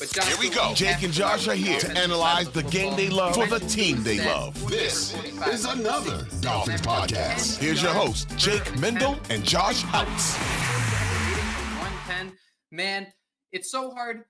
[0.00, 0.72] Josh, here we go.
[0.74, 4.18] Jake and Josh are here to analyze the game they love for the team they
[4.24, 4.54] love.
[4.68, 5.14] This
[5.46, 7.58] is another Dolphins podcast.
[7.58, 10.36] Here's your host, Jake Mendel and Josh Houtz.
[12.08, 12.36] 110.
[12.72, 13.06] Man,
[13.52, 14.24] it's so hard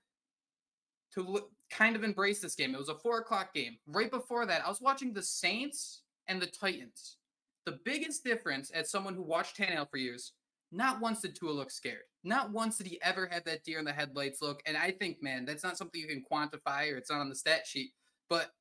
[1.13, 2.75] to look, kind of embrace this game.
[2.75, 3.77] It was a four o'clock game.
[3.87, 7.17] Right before that, I was watching the Saints and the Titans.
[7.65, 10.33] The biggest difference, as someone who watched Tannehill for years,
[10.73, 12.03] not once did Tua look scared.
[12.23, 14.61] Not once did he ever have that deer in the headlights look.
[14.65, 17.35] And I think, man, that's not something you can quantify or it's not on the
[17.35, 17.91] stat sheet.
[18.29, 18.51] But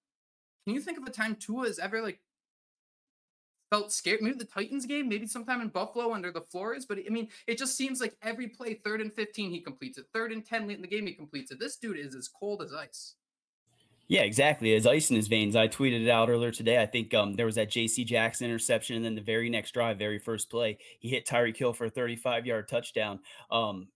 [0.67, 2.21] can you think of a time Tua has ever like
[3.71, 4.21] felt scared?
[4.21, 6.85] Maybe the Titans game, maybe sometime in Buffalo under the floors.
[6.85, 10.07] But I mean, it just seems like every play, third and 15, he completes it.
[10.13, 11.59] Third and 10 late in the game, he completes it.
[11.59, 13.15] This dude is as cold as ice.
[14.13, 14.75] Yeah, exactly.
[14.75, 15.57] As ice in his veins.
[15.57, 16.79] I tweeted it out earlier today.
[16.83, 18.05] I think um, there was that J.C.
[18.05, 21.73] Jackson interception, and then the very next drive, very first play, he hit Tyreek Hill
[21.73, 23.21] for a 35-yard touchdown.
[23.51, 23.89] Um,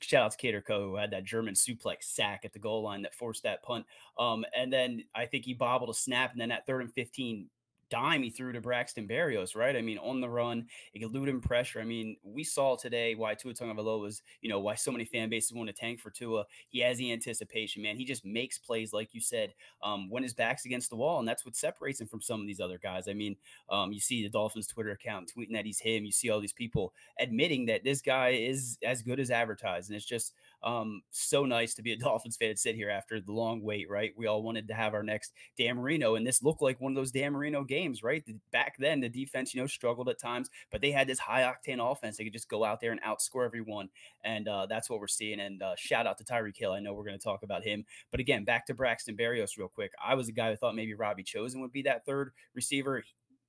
[0.00, 3.16] shout out to Kohou, who had that German suplex sack at the goal line that
[3.16, 3.86] forced that punt.
[4.16, 7.48] Um, and then I think he bobbled a snap, and then at third and 15,
[7.90, 9.76] dime he threw to Braxton Berrios, right?
[9.76, 11.80] I mean, on the run, eluding pressure.
[11.80, 15.28] I mean, we saw today why Tua Tagovailoa was, you know, why so many fan
[15.28, 16.44] bases want to tank for Tua.
[16.68, 17.96] He has the anticipation, man.
[17.96, 21.28] He just makes plays, like you said, um, when his back's against the wall, and
[21.28, 23.08] that's what separates him from some of these other guys.
[23.08, 23.36] I mean,
[23.70, 26.04] um, you see the Dolphins Twitter account tweeting that he's him.
[26.04, 29.96] You see all these people admitting that this guy is as good as advertised, and
[29.96, 33.32] it's just um, so nice to be a Dolphins fan and sit here after the
[33.32, 34.12] long wait, right?
[34.16, 36.96] We all wanted to have our next Dan Marino, and this looked like one of
[36.96, 38.24] those Dan Marino games, right?
[38.52, 41.80] Back then, the defense, you know, struggled at times, but they had this high octane
[41.80, 42.16] offense.
[42.16, 43.88] They could just go out there and outscore everyone.
[44.24, 45.40] And uh, that's what we're seeing.
[45.40, 46.72] And uh, shout out to Tyreek Hill.
[46.72, 47.84] I know we're going to talk about him.
[48.10, 49.92] But again, back to Braxton Berrios real quick.
[50.04, 53.02] I was a guy who thought maybe Robbie Chosen would be that third receiver.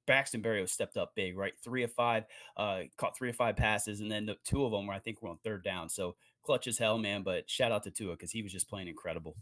[0.06, 1.54] Braxton Berrios stepped up big, right?
[1.64, 2.24] Three of five,
[2.56, 5.22] uh, caught three of five passes, and then the two of them were I think
[5.22, 5.90] were on third down.
[5.90, 6.16] So
[6.48, 7.22] clutch as hell, man.
[7.22, 9.36] But shout out to Tua because he was just playing incredible.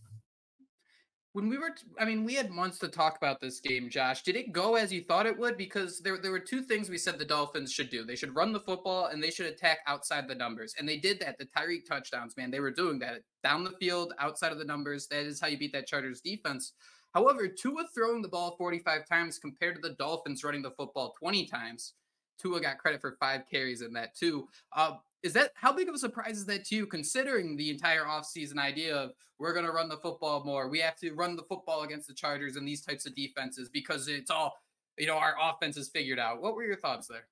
[1.34, 4.24] When we were, t- I mean, we had months to talk about this game, Josh.
[4.24, 5.58] Did it go as you thought it would?
[5.58, 8.06] Because there, there were two things we said the Dolphins should do.
[8.06, 10.76] They should run the football and they should attack outside the numbers.
[10.80, 11.38] And they did that.
[11.38, 15.08] The Tyreek touchdowns, man, they were doing that down the field, outside of the numbers.
[15.08, 16.72] That is how you beat that Chargers defense.
[17.14, 21.48] However, Tua throwing the ball 45 times compared to the Dolphins running the football 20
[21.48, 21.94] times.
[22.40, 24.48] Tua got credit for five carries in that too.
[24.76, 24.94] Uh,
[25.26, 28.60] is that how big of a surprise is that to you, considering the entire offseason
[28.60, 29.10] idea of
[29.40, 30.70] we're going to run the football more?
[30.70, 34.08] We have to run the football against the Chargers and these types of defenses because
[34.08, 34.56] it's all,
[35.00, 36.44] you know, our offense is figured out.
[36.44, 37.26] What were your thoughts there?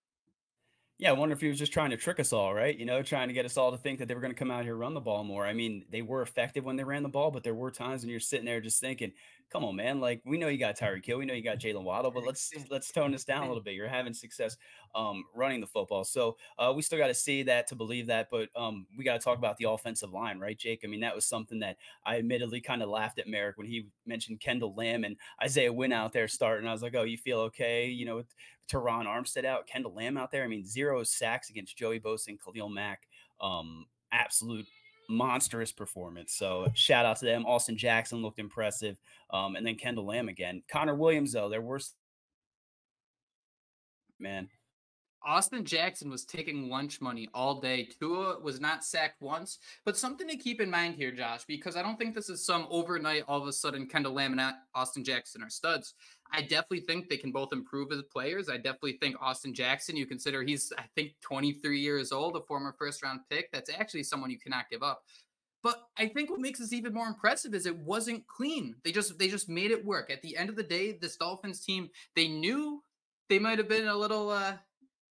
[0.99, 2.77] Yeah, I wonder if he was just trying to trick us all, right?
[2.77, 4.51] You know, trying to get us all to think that they were going to come
[4.51, 5.43] out here run the ball more.
[5.45, 8.11] I mean, they were effective when they ran the ball, but there were times when
[8.11, 9.11] you're sitting there just thinking,
[9.51, 9.99] come on, man.
[9.99, 12.51] Like we know you got Tyreek Hill, we know you got Jaylen Waddle, but let's
[12.69, 13.73] let's tone this down a little bit.
[13.73, 14.55] You're having success
[14.93, 18.27] um, running the football, so uh, we still got to see that to believe that.
[18.29, 20.81] But um, we got to talk about the offensive line, right, Jake?
[20.83, 23.87] I mean, that was something that I admittedly kind of laughed at Merrick when he
[24.05, 26.67] mentioned Kendall Lamm and Isaiah Wynn out there starting.
[26.67, 27.87] I was like, oh, you feel okay?
[27.89, 28.27] You know, with
[28.71, 30.43] Terron Armstead out, Kendall Lamm out there.
[30.43, 33.07] I mean, zero sacks against Joey Bosa and Khalil Mack.
[33.41, 34.65] Um, absolute
[35.09, 36.33] monstrous performance.
[36.33, 37.45] So shout out to them.
[37.45, 38.97] Austin Jackson looked impressive.
[39.31, 40.63] Um, and then Kendall Lamm again.
[40.69, 41.79] Connor Williams, though, there were
[44.19, 44.49] man.
[45.25, 47.87] Austin Jackson was taking lunch money all day.
[47.99, 51.81] Tua was not sacked once, but something to keep in mind here, Josh, because I
[51.81, 55.41] don't think this is some overnight, all of a sudden, Kendall Lamm and Austin Jackson
[55.41, 55.93] are studs.
[56.33, 58.49] I definitely think they can both improve as players.
[58.49, 62.75] I definitely think Austin Jackson, you consider he's, I think, 23 years old, a former
[62.77, 63.51] first round pick.
[63.51, 65.03] That's actually someone you cannot give up.
[65.61, 68.75] But I think what makes this even more impressive is it wasn't clean.
[68.83, 70.11] They just they just made it work.
[70.11, 72.83] At the end of the day, this Dolphins team, they knew
[73.29, 74.53] they might have been a little uh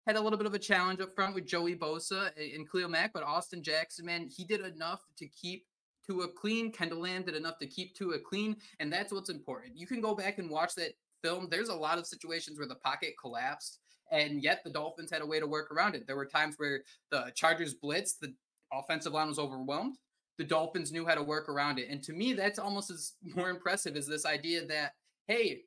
[0.06, 3.12] had a little bit of a challenge up front with Joey Bosa and Khalil Mack,
[3.12, 5.64] but Austin Jackson, man, he did enough to keep
[6.04, 6.72] Tua clean.
[6.72, 9.78] Kendall Lamm did enough to keep Tua clean, and that's what's important.
[9.78, 11.48] You can go back and watch that film.
[11.50, 13.78] There's a lot of situations where the pocket collapsed,
[14.10, 16.06] and yet the Dolphins had a way to work around it.
[16.06, 18.34] There were times where the Chargers blitzed, the
[18.72, 19.96] offensive line was overwhelmed.
[20.38, 21.88] The Dolphins knew how to work around it.
[21.90, 24.92] And to me, that's almost as more impressive as this idea that,
[25.26, 25.62] hey,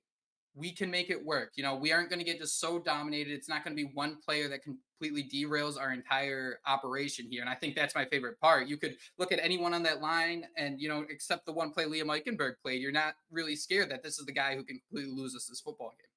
[0.56, 1.52] we can make it work.
[1.56, 3.34] You know, we aren't going to get just so dominated.
[3.34, 7.42] It's not going to be one player that completely derails our entire operation here.
[7.42, 8.68] And I think that's my favorite part.
[8.68, 11.84] You could look at anyone on that line and, you know, except the one play
[11.84, 15.13] Liam Eichenberg played, you're not really scared that this is the guy who can completely
[15.13, 16.15] lose us this football game.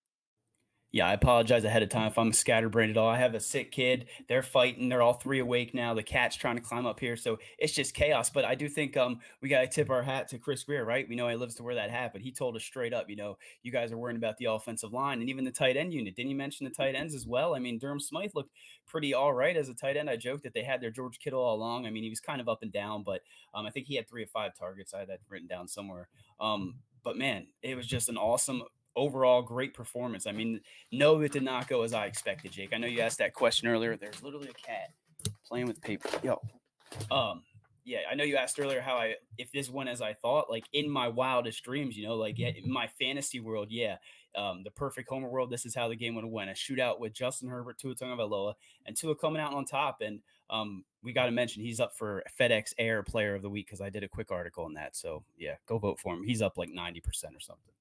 [0.91, 3.11] Yeah, I apologize ahead of time if I'm a scatterbrained at all.
[3.11, 4.07] I have a sick kid.
[4.27, 4.89] They're fighting.
[4.89, 5.93] They're all three awake now.
[5.93, 8.31] The cat's trying to climb up here, so it's just chaos.
[8.31, 11.07] But I do think um we got to tip our hat to Chris Grier, right?
[11.07, 13.17] We know he lives to wear that hat, but he told us straight up, you
[13.17, 16.17] know, you guys are worrying about the offensive line and even the tight end unit.
[16.17, 17.55] Didn't you mention the tight ends as well?
[17.55, 18.53] I mean, Durham Smythe looked
[18.87, 20.09] pretty all right as a tight end.
[20.09, 21.87] I joked that they had their George Kittle all along.
[21.87, 23.21] I mean, he was kind of up and down, but
[23.53, 24.95] um, I think he had three or five targets.
[24.95, 26.09] I had that written down somewhere.
[26.41, 28.63] Um, but man, it was just an awesome
[28.99, 30.27] overall great performance.
[30.27, 30.61] I mean,
[30.93, 32.73] no, it did not go as I expected, Jake.
[32.75, 33.97] I know you asked that question earlier.
[33.97, 34.91] There's literally a cat
[35.47, 36.09] playing with paper.
[36.23, 36.41] Yo,
[37.11, 37.43] um,
[37.85, 40.51] yeah, I know you asked earlier how I if this went as I thought.
[40.51, 43.97] Like in my wildest dreams, you know, like yeah, in my fantasy world, yeah,
[44.37, 45.51] um, the perfect homer world.
[45.51, 48.55] This is how the game would have went: a shootout with Justin Herbert, Tua Tagovailoa,
[48.85, 50.03] and Tua coming out on top.
[50.03, 53.67] And um, we got to mention he's up for FedEx Air Player of the Week
[53.67, 54.95] because I did a quick article on that.
[54.95, 56.25] So yeah, go vote for him.
[56.25, 57.73] He's up like ninety percent or something.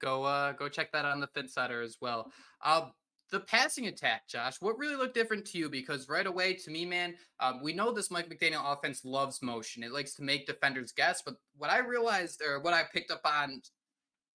[0.00, 2.30] Go uh go check that on the Phinsider as well.
[2.64, 2.88] Uh,
[3.30, 5.68] the passing attack, Josh, what really looked different to you?
[5.68, 9.82] Because right away, to me, man, um, we know this Mike McDaniel offense loves motion.
[9.82, 11.22] It likes to make defenders guess.
[11.22, 13.62] But what I realized, or what I picked up on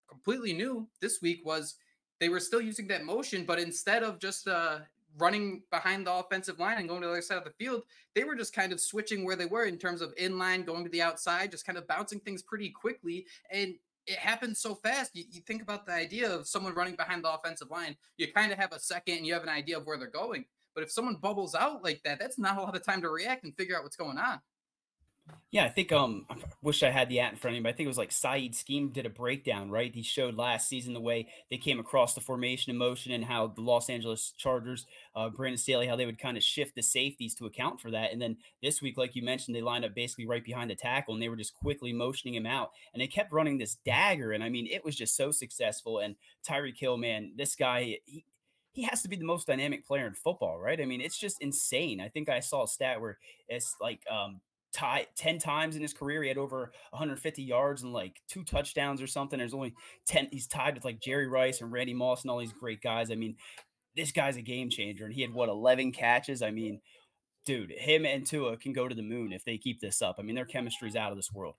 [0.09, 1.75] completely new this week, was
[2.19, 4.79] they were still using that motion, but instead of just uh,
[5.17, 8.23] running behind the offensive line and going to the other side of the field, they
[8.23, 11.01] were just kind of switching where they were in terms of inline, going to the
[11.01, 13.25] outside, just kind of bouncing things pretty quickly.
[13.49, 13.75] And
[14.07, 15.11] it happens so fast.
[15.13, 18.51] You, you think about the idea of someone running behind the offensive line, you kind
[18.51, 20.45] of have a second and you have an idea of where they're going.
[20.73, 23.43] But if someone bubbles out like that, that's not a lot of time to react
[23.43, 24.39] and figure out what's going on.
[25.51, 27.69] Yeah, I think um I wish I had the at in front of me, but
[27.69, 29.93] I think it was like Saeed Scheme did a breakdown, right?
[29.93, 33.47] He showed last season the way they came across the formation in motion and how
[33.47, 37.35] the Los Angeles Chargers, uh Brandon Staley, how they would kind of shift the safeties
[37.35, 38.13] to account for that.
[38.13, 41.13] And then this week, like you mentioned, they lined up basically right behind the tackle
[41.13, 42.71] and they were just quickly motioning him out.
[42.93, 44.31] And they kept running this dagger.
[44.31, 45.99] And I mean, it was just so successful.
[45.99, 46.15] And
[46.47, 48.23] Tyreek Hill, man, this guy, he
[48.73, 50.79] he has to be the most dynamic player in football, right?
[50.79, 51.99] I mean, it's just insane.
[51.99, 53.17] I think I saw a stat where
[53.49, 54.39] it's like um,
[54.73, 56.21] tie 10 times in his career.
[56.23, 59.39] He had over 150 yards and like two touchdowns or something.
[59.39, 59.73] There's only
[60.07, 60.29] 10.
[60.31, 63.11] He's tied with like Jerry Rice and Randy Moss and all these great guys.
[63.11, 63.35] I mean,
[63.95, 65.05] this guy's a game changer.
[65.05, 66.41] And he had what 11 catches.
[66.41, 66.81] I mean,
[67.45, 70.17] dude, him and Tua can go to the moon if they keep this up.
[70.19, 71.55] I mean, their chemistry's out of this world.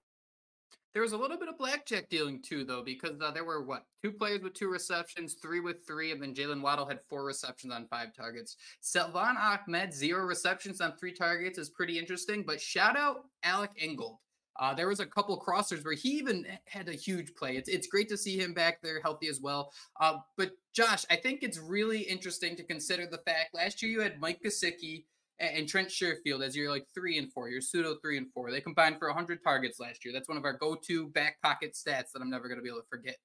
[0.92, 3.84] There was a little bit of blackjack dealing too, though, because uh, there were what
[4.02, 7.72] two players with two receptions, three with three, and then Jaylen Waddle had four receptions
[7.72, 8.56] on five targets.
[8.80, 12.44] Salvon Ahmed zero receptions on three targets is pretty interesting.
[12.46, 14.18] But shout out Alec Ingold.
[14.60, 17.56] Uh, there was a couple crossers where he even had a huge play.
[17.56, 19.72] It's it's great to see him back there healthy as well.
[19.98, 24.00] Uh, but Josh, I think it's really interesting to consider the fact last year you
[24.00, 25.04] had Mike Gesicki
[25.42, 28.50] and Trent Sherfield as your like three and four, your pseudo three and four.
[28.50, 30.14] They combined for 100 targets last year.
[30.14, 32.80] That's one of our go-to back pocket stats that I'm never going to be able
[32.80, 33.16] to forget.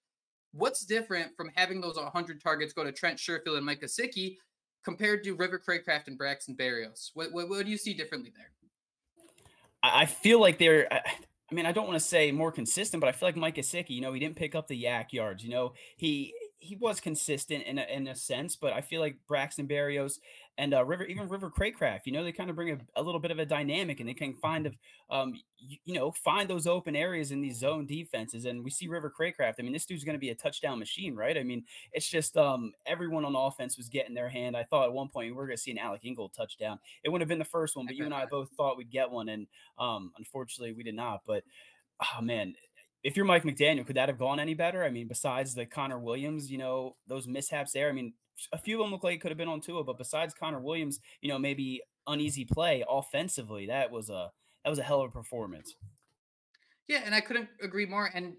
[0.52, 4.38] What's different from having those 100 targets go to Trent Sherfield and Mike Gesicki
[4.84, 7.12] compared to River Cracraft and Braxton Berrios?
[7.14, 8.52] What, what, what do you see differently there?
[9.84, 10.92] I feel like they're.
[10.92, 13.92] I mean, I don't want to say more consistent, but I feel like Mike Gesicki,
[13.92, 15.44] you know, he didn't pick up the yak yards.
[15.44, 19.18] You know, he he was consistent in a, in a sense, but I feel like
[19.28, 20.20] Braxton Berrios
[20.58, 23.20] and uh, River, even River Cracraft, you know, they kind of bring a, a, little
[23.20, 24.76] bit of a dynamic and they can find, of,
[25.12, 28.46] um, you, you, know, find those open areas in these zone defenses.
[28.46, 29.56] And we see River Cracraft.
[29.60, 31.38] I mean, this dude's going to be a touchdown machine, right?
[31.38, 34.58] I mean, it's just um, everyone on offense was getting their hand.
[34.58, 36.80] I thought at one point we were going to see an Alec Ingold touchdown.
[37.04, 39.12] It wouldn't have been the first one, but you and I both thought we'd get
[39.12, 39.46] one, and
[39.78, 41.22] um, unfortunately we did not.
[41.28, 41.44] But
[42.02, 42.56] oh man,
[43.04, 44.84] if you're Mike McDaniel, could that have gone any better?
[44.84, 47.90] I mean, besides the Connor Williams, you know, those mishaps there.
[47.90, 48.14] I mean,
[48.52, 50.60] a few of them look like it could have been on Tua, but besides Connor
[50.60, 54.32] Williams, you know, maybe uneasy play offensively, that was a
[54.64, 55.76] that was a hell of a performance.
[56.88, 58.10] Yeah, and I couldn't agree more.
[58.14, 58.34] And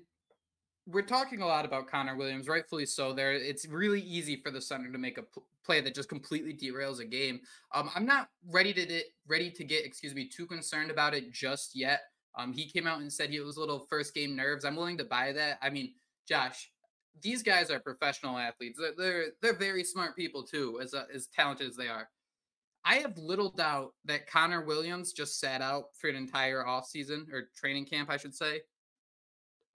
[0.86, 3.12] we're talking a lot about Connor Williams, rightfully so.
[3.12, 5.24] There, it's really easy for the center to make a
[5.64, 7.40] play that just completely derails a game.
[7.74, 11.72] Um, I'm not ready to ready to get, excuse me, too concerned about it just
[11.74, 12.00] yet.
[12.38, 14.64] Um, he came out and said he was a little first game nerves.
[14.64, 15.58] I'm willing to buy that.
[15.60, 15.94] I mean,
[16.28, 16.70] Josh,
[17.20, 18.78] these guys are professional athletes.
[18.80, 22.08] They're they're, they're very smart people too, as uh, as talented as they are.
[22.84, 27.50] I have little doubt that Connor Williams just sat out for an entire offseason or
[27.56, 28.60] training camp, I should say.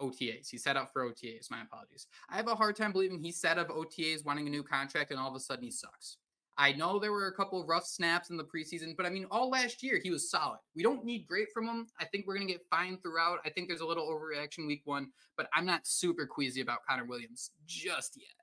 [0.01, 0.49] OTAs.
[0.49, 1.51] He sat out for OTAs.
[1.51, 2.07] My apologies.
[2.29, 5.11] I have a hard time believing he sat out of OTAs wanting a new contract
[5.11, 6.17] and all of a sudden he sucks.
[6.57, 9.49] I know there were a couple rough snaps in the preseason, but I mean, all
[9.49, 10.59] last year he was solid.
[10.75, 11.87] We don't need great from him.
[11.99, 13.39] I think we're going to get fine throughout.
[13.45, 17.05] I think there's a little overreaction week one, but I'm not super queasy about Connor
[17.05, 18.35] Williams just yet.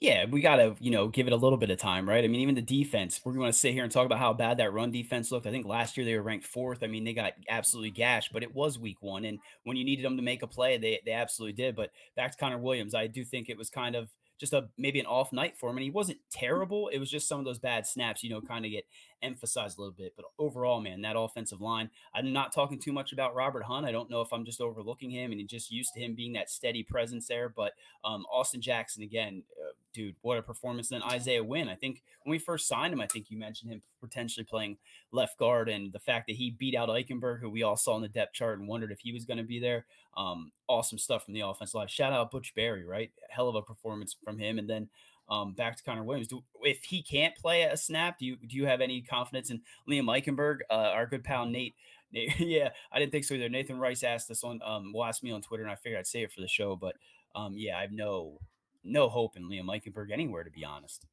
[0.00, 2.24] Yeah, we got to, you know, give it a little bit of time, right?
[2.24, 4.56] I mean, even the defense, we're going to sit here and talk about how bad
[4.56, 5.46] that run defense looked.
[5.46, 6.82] I think last year they were ranked fourth.
[6.82, 9.24] I mean, they got absolutely gashed, but it was week one.
[9.24, 11.76] And when you needed them to make a play, they, they absolutely did.
[11.76, 14.10] But back to Connor Williams, I do think it was kind of
[14.42, 15.76] just a maybe an off night for him.
[15.76, 16.88] And he wasn't terrible.
[16.88, 18.84] It was just some of those bad snaps, you know, kind of get
[19.22, 20.14] emphasized a little bit.
[20.16, 23.86] But overall, man, that offensive line, I'm not talking too much about Robert Hunt.
[23.86, 26.50] I don't know if I'm just overlooking him and just used to him being that
[26.50, 27.48] steady presence there.
[27.48, 27.72] But
[28.04, 30.88] um, Austin Jackson, again, uh, dude, what a performance.
[30.88, 31.68] Then Isaiah Wynn.
[31.68, 34.78] I think when we first signed him, I think you mentioned him potentially playing
[35.12, 38.02] left guard and the fact that he beat out Eichenberg, who we all saw in
[38.02, 39.86] the depth chart and wondered if he was going to be there.
[40.16, 41.88] Um, awesome stuff from the offense line.
[41.88, 43.10] Shout out Butch Barry, right?
[43.30, 44.58] Hell of a performance from him.
[44.58, 44.88] And then
[45.28, 46.28] um, back to Connor Williams.
[46.28, 49.62] Do, if he can't play a snap, do you do you have any confidence in
[49.88, 51.74] Liam Eichenberg, uh, our good pal Nate?
[52.12, 52.34] Nate?
[52.38, 53.48] Yeah, I didn't think so either.
[53.48, 56.06] Nathan Rice asked this on, um, well, asked me on Twitter, and I figured I'd
[56.06, 56.76] say it for the show.
[56.76, 56.96] But
[57.34, 58.38] um, yeah, I have no
[58.84, 61.06] no hope in Liam Eichenberg anywhere, to be honest.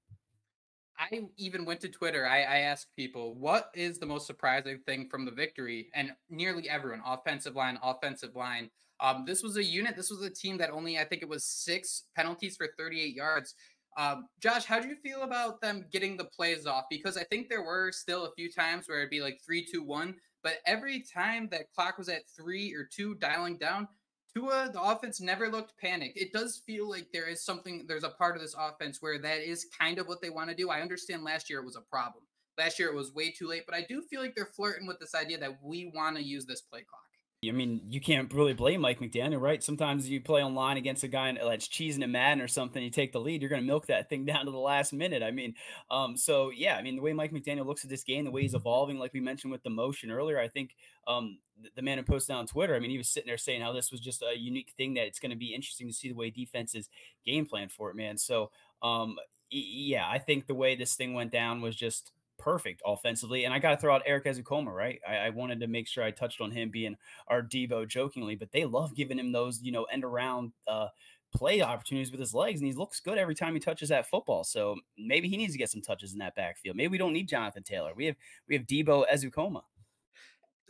[0.99, 2.27] I even went to Twitter.
[2.27, 5.89] I, I, asked people, what is the most surprising thing from the victory?
[5.93, 8.69] And nearly everyone, offensive line, offensive line.
[8.99, 11.45] Um, this was a unit, this was a team that only, I think it was
[11.45, 13.55] six penalties for 38 yards.
[13.97, 16.85] Um, Josh, how do you feel about them getting the plays off?
[16.89, 19.83] Because I think there were still a few times where it'd be like three, two,
[19.83, 20.15] one.
[20.43, 23.87] But every time that clock was at three or two dialing down,
[24.33, 26.17] Tua, the offense never looked panicked.
[26.17, 29.39] It does feel like there is something, there's a part of this offense where that
[29.41, 30.69] is kind of what they want to do.
[30.69, 32.23] I understand last year it was a problem.
[32.57, 34.99] Last year it was way too late, but I do feel like they're flirting with
[34.99, 37.01] this idea that we want to use this play clock.
[37.47, 39.63] I mean, you can't really blame Mike McDaniel, right?
[39.63, 43.13] Sometimes you play online against a guy that's cheesing a Madden or something, you take
[43.13, 45.23] the lead, you're going to milk that thing down to the last minute.
[45.23, 45.55] I mean,
[45.89, 48.41] um, so yeah, I mean, the way Mike McDaniel looks at this game, the way
[48.41, 50.75] he's evolving, like we mentioned with the motion earlier, I think
[51.07, 51.39] um,
[51.77, 53.89] the man who posted on Twitter, I mean, he was sitting there saying how this
[53.89, 56.31] was just a unique thing that it's going to be interesting to see the way
[56.31, 56.89] defenses
[57.25, 58.17] game plan for it, man.
[58.17, 59.15] So, um,
[59.49, 63.45] yeah, I think the way this thing went down was just perfect offensively.
[63.45, 64.99] And I got to throw out Erik Ezukanma, right?
[65.07, 66.95] I, I, wanted to make sure I touched on him being
[67.27, 70.87] our Debo jokingly, but they love giving him those, you know, end around uh,
[71.35, 74.43] play opportunities with his legs, and he looks good every time he touches that football.
[74.43, 76.75] So maybe he needs to get some touches in that backfield.
[76.75, 77.91] Maybe we don't need Jonathan Taylor.
[77.95, 78.15] We have
[78.47, 79.61] we have Debo Ezukanma.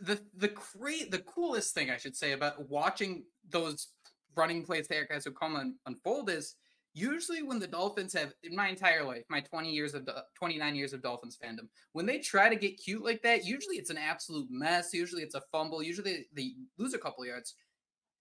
[0.00, 3.88] The the great the coolest thing I should say about watching those
[4.36, 6.56] running plays to Erik Ezukanma unfold is
[6.92, 10.92] usually when the Dolphins have in my entire life, my 20 years of 29 years
[10.92, 14.48] of Dolphins fandom, when they try to get cute like that, usually it's an absolute
[14.50, 14.92] mess.
[14.92, 15.82] Usually it's a fumble.
[15.82, 17.54] Usually they lose a couple yards.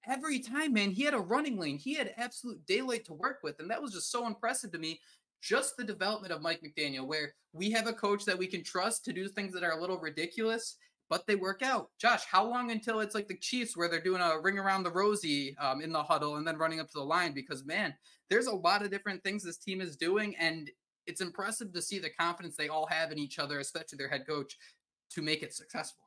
[0.08, 1.78] Every time, man, he had a running lane.
[1.78, 3.60] He had absolute daylight to work with.
[3.60, 5.00] And that was just so impressive to me.
[5.42, 9.06] Just the development of Mike McDaniel, where we have a coach that we can trust
[9.06, 10.78] to do things that are a little ridiculous
[11.10, 11.90] but they work out.
[12.00, 14.92] Josh, how long until it's like the Chiefs where they're doing a ring around the
[14.92, 17.34] rosy um, in the huddle and then running up to the line?
[17.34, 17.94] Because man,
[18.30, 20.70] there's a lot of different things this team is doing, and
[21.08, 24.26] it's impressive to see the confidence they all have in each other, especially their head
[24.28, 24.58] coach,
[25.12, 26.04] to make it successful.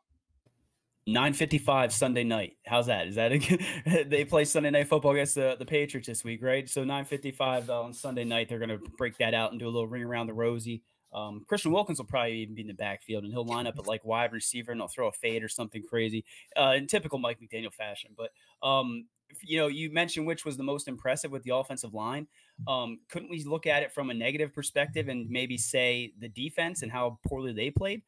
[1.09, 2.57] 9:55 Sunday night.
[2.65, 3.09] How's that?
[3.09, 6.69] Is that a, they play Sunday night football against the, the Patriots this week, right?
[6.69, 9.71] So 9:55 uh, on Sunday night, they're going to break that out and do a
[9.71, 10.83] little ring around the rosy.
[11.13, 13.87] Um, Christian Wilkins will probably even be in the backfield, and he'll line up at
[13.87, 16.25] like wide receiver, and he'll throw a fade or something crazy
[16.57, 18.13] uh, in typical Mike McDaniel fashion.
[18.17, 18.31] But
[18.67, 19.07] um,
[19.43, 22.27] you know, you mentioned which was the most impressive with the offensive line.
[22.67, 26.83] Um, couldn't we look at it from a negative perspective and maybe say the defense
[26.83, 28.03] and how poorly they played?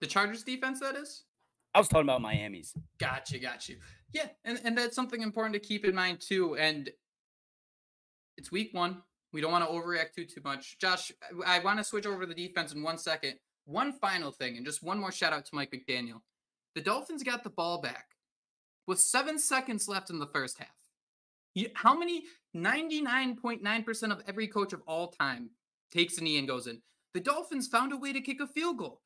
[0.00, 1.24] The Chargers defense, that is.
[1.74, 2.74] I was talking about Miami's.
[2.98, 3.76] Got you, got you.
[4.12, 6.56] Yeah, and, and that's something important to keep in mind too.
[6.56, 6.90] And
[8.36, 9.02] it's week one.
[9.32, 10.78] We don't want to overreact too too much.
[10.78, 11.12] Josh,
[11.46, 13.34] I want to switch over to the defense in one second.
[13.66, 16.22] One final thing, and just one more shout out to Mike McDaniel.
[16.74, 18.06] The Dolphins got the ball back
[18.88, 20.74] with seven seconds left in the first half.
[21.74, 22.24] How many?
[22.56, 25.50] 99.9% of every coach of all time
[25.92, 26.80] takes a knee and goes in.
[27.14, 29.02] The Dolphins found a way to kick a field goal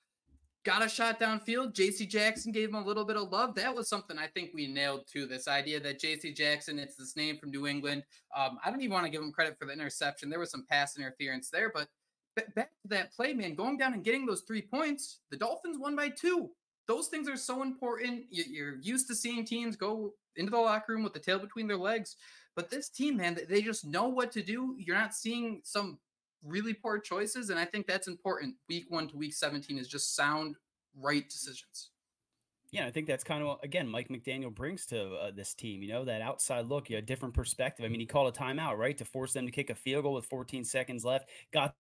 [0.65, 1.75] got a shot downfield.
[1.75, 3.55] JC Jackson gave him a little bit of love.
[3.55, 5.27] That was something I think we nailed too.
[5.27, 8.05] This idea that JC Jackson, it's this name from New England.
[8.37, 10.31] Um, I don't even want to give him credit for the interception.
[10.31, 11.89] There was some pass interference there, but
[12.55, 15.97] back to that play, man, going down and getting those three points, the Dolphins won
[15.97, 16.51] by two.
[16.87, 18.25] Those things are so important.
[18.31, 21.77] You're used to seeing teams go into the locker room with the tail between their
[21.77, 22.17] legs.
[22.55, 24.77] But this team, man, they just know what to do.
[24.79, 25.99] You're not seeing some
[26.45, 27.51] really poor choices.
[27.51, 28.55] And I think that's important.
[28.69, 30.57] Week one to week 17 is just sound,
[31.01, 31.91] right decisions.
[32.73, 35.83] Yeah, I think that's kind of again Mike McDaniel brings to uh, this team.
[35.83, 37.85] You know that outside look, you a different perspective.
[37.85, 40.15] I mean, he called a timeout right to force them to kick a field goal
[40.15, 41.29] with 14 seconds left.
[41.53, 41.75] Got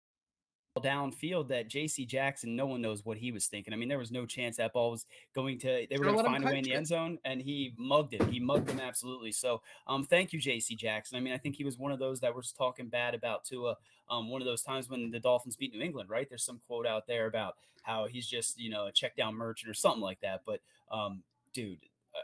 [0.82, 2.06] downfield that J.C.
[2.06, 3.74] Jackson, no one knows what he was thinking.
[3.74, 5.88] I mean, there was no chance that ball was going to.
[5.90, 8.24] They were going to find a way in the end zone, and he mugged it.
[8.24, 9.32] He mugged them absolutely.
[9.32, 10.76] So, um, thank you, J.C.
[10.76, 11.18] Jackson.
[11.18, 13.76] I mean, I think he was one of those that was talking bad about Tua.
[14.10, 16.28] Um, one of those times when the Dolphins beat New England, right?
[16.28, 19.70] There's some quote out there about how he's just you know a check down merchant
[19.70, 20.42] or something like that.
[20.46, 21.80] But um, dude,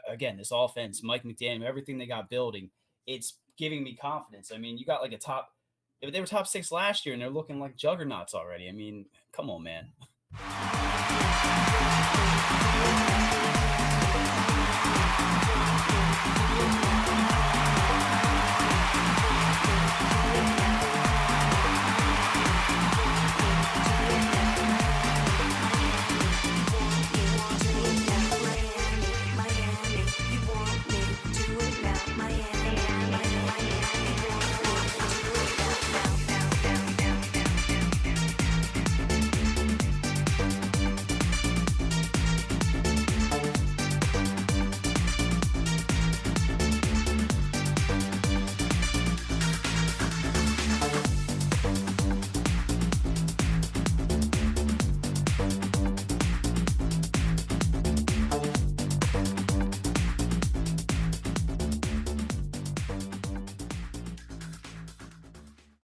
[0.08, 2.70] again, this offense, Mike McDaniel, everything they got building,
[3.06, 4.52] it's giving me confidence.
[4.54, 5.52] I mean, you got like a top
[6.02, 8.68] they were top six last year and they're looking like juggernauts already.
[8.68, 9.92] I mean, come on, man.